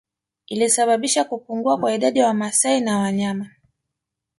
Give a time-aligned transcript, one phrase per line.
[0.47, 3.49] Ilisababisha kupungua kwa idadi ya Wamasai na wanyama